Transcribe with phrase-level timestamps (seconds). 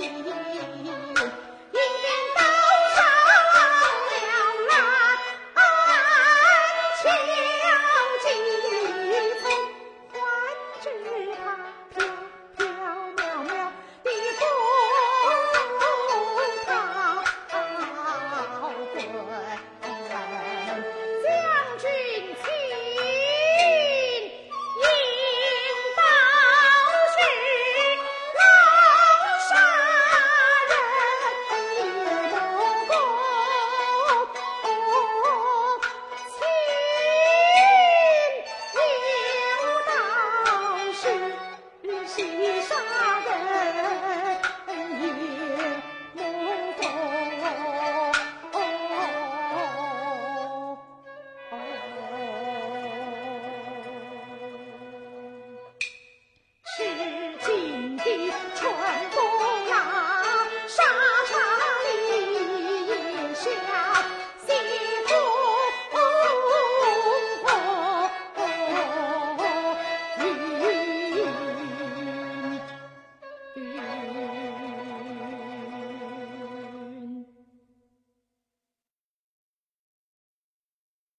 [0.00, 0.47] 心。
[42.62, 42.74] 杀
[43.26, 43.28] 人
[45.00, 45.02] 也
[46.14, 46.22] 无
[46.80, 46.82] 踪
[56.64, 56.76] 痴
[57.40, 57.46] 情
[57.96, 58.02] 的
[58.54, 58.60] 春
[59.10, 59.27] 风